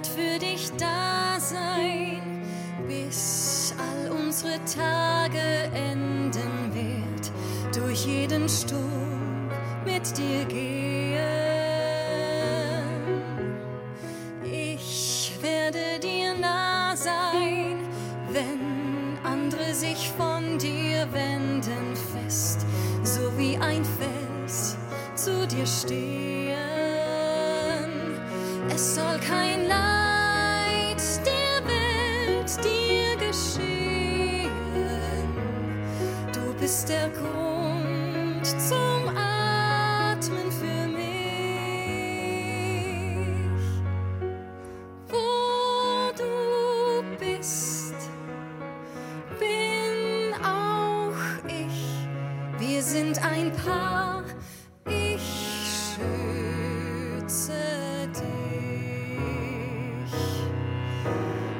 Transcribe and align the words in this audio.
wird 0.00 0.06
für 0.06 0.38
dich 0.38 0.70
da 0.78 1.38
sein, 1.38 2.22
bis 2.86 3.74
all 3.78 4.10
unsere 4.10 4.58
Tage 4.64 5.38
enden 5.74 6.72
wird, 6.72 7.30
durch 7.76 8.06
jeden 8.06 8.48
Sturm 8.48 9.50
mit 9.84 10.16
dir 10.16 10.44
gehen. 10.46 11.18
Ich 14.42 15.32
werde 15.42 15.98
dir 16.02 16.34
nah 16.34 16.96
sein, 16.96 17.80
wenn 18.30 19.18
andere 19.22 19.74
sich 19.74 20.10
von 20.16 20.56
dir 20.58 21.06
wenden 21.12 21.94
fest, 22.12 22.64
so 23.02 23.20
wie 23.36 23.56
ein 23.56 23.84
Fels 23.84 24.76
zu 25.14 25.46
dir 25.46 25.66
stehen. 25.66 26.70
Es 28.72 28.94
soll 28.94 29.18
kein 29.18 29.68
Leid 29.68 29.89
bist 36.60 36.88
der 36.90 37.08
Grund 37.08 38.46
zum 38.46 39.08
Atmen 39.16 40.52
für 40.52 40.86
mich. 40.88 41.08
Wo 45.08 46.12
du 46.18 47.02
bist, 47.18 47.94
bin 49.38 50.34
auch 50.44 51.16
ich. 51.48 51.80
Wir 52.58 52.82
sind 52.82 53.18
ein 53.24 53.52
Paar. 53.52 54.22
Ich 54.86 55.96
schütze 57.24 57.54
dich. 58.14 60.12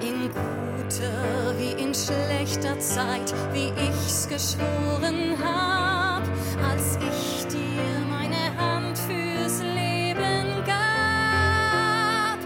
In 0.00 0.30
guter 0.30 1.45
wie 1.66 1.82
in 1.82 1.94
schlechter 1.94 2.78
Zeit, 2.78 3.34
wie 3.52 3.72
ich's 3.88 4.28
geschworen 4.28 5.36
hab, 5.42 6.22
als 6.70 6.96
ich 6.96 7.46
dir 7.48 8.00
meine 8.08 8.56
Hand 8.56 8.98
fürs 8.98 9.60
Leben 9.62 10.64
gab. 10.64 12.38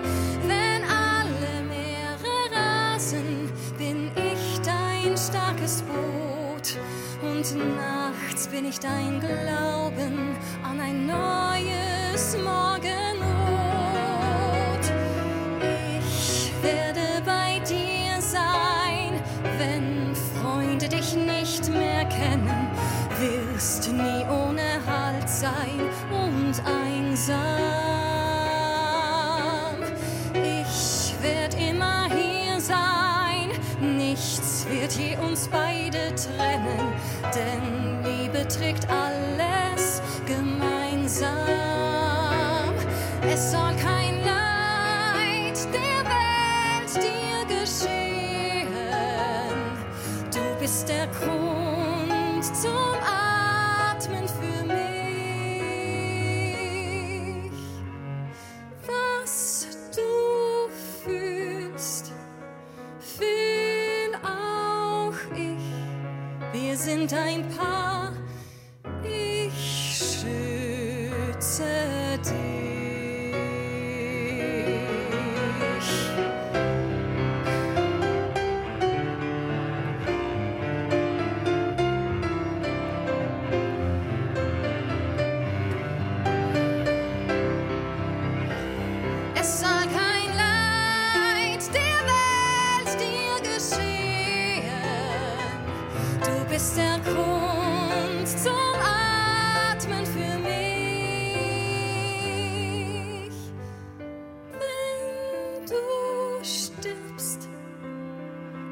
Wenn 0.46 0.82
alle 0.84 1.62
Meere 1.68 2.34
rasen, 2.54 3.50
bin 3.78 4.10
ich 4.14 4.60
dein 4.60 5.16
starkes 5.16 5.82
Boot. 5.82 6.78
Und 7.22 7.56
nachts 7.76 8.48
bin 8.48 8.64
ich 8.66 8.78
dein 8.78 9.20
Glauben 9.20 10.36
an 10.62 10.80
ein 10.80 11.06
neues 11.06 12.36
Morgenrot. 12.42 12.90
Ich 15.60 16.52
werde 16.62 16.99
Freunde 20.80 20.96
dich 20.96 21.14
nicht 21.14 21.68
mehr 21.68 22.06
kennen. 22.06 22.70
Wirst 23.18 23.92
nie 23.92 24.24
ohne 24.24 24.80
Halt 24.86 25.28
sein 25.28 25.80
und 26.10 26.54
einsam. 26.64 27.36
Ich 30.32 31.14
werd 31.22 31.54
immer 31.54 32.08
hier 32.08 32.58
sein, 32.60 33.50
nichts 33.98 34.66
wird 34.70 34.92
je 34.92 35.18
uns 35.18 35.48
beide 35.48 36.14
trennen, 36.14 36.94
denn 37.34 38.02
Liebe 38.04 38.48
trägt 38.48 38.86
alles 38.88 40.00
gemeinsam. 40.24 41.36
Es 43.30 43.52
soll 43.52 43.76
kein 43.76 44.09
bist 50.60 50.88
der 50.90 51.06
Grund 51.06 52.44
zum 52.54 52.94
Atmen 53.02 54.28
für 54.28 54.64
mich. 54.66 54.80
Was 58.86 59.66
du 59.96 60.68
fühlst, 61.02 62.12
fühl 63.00 64.14
auch 64.22 65.14
ich. 65.34 65.64
Wir 66.52 66.76
sind 66.76 67.14
ein 67.14 67.48
Paar. 67.56 67.89
Bist 96.70 96.76
der 96.76 97.00
Atmen 99.72 100.06
für 100.06 100.38
mich. 100.38 100.92
Wenn 104.52 105.66
du 105.66 106.44
stirbst, 106.44 107.48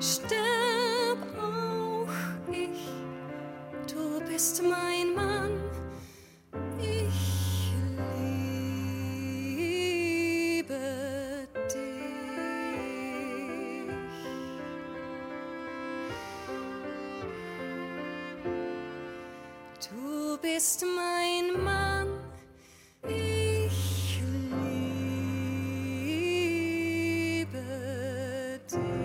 stirb 0.00 1.22
auch 1.40 2.08
ich. 2.52 2.80
Du 3.92 4.20
bist 4.30 4.62
mein 4.62 5.14
Mann. 5.14 5.67
bist 20.40 20.84
mein 20.84 21.62
Mann. 21.62 22.08
Ich 23.08 24.20
liebe 26.20 26.60
dich. 28.70 28.97